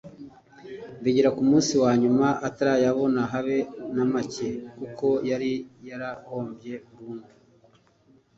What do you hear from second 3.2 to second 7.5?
habe na makeya kuko yari yarahombye burundu